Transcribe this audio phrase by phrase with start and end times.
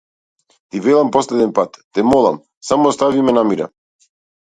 [0.69, 3.69] Ти велам последен пат, те молам, само остави ме на мира.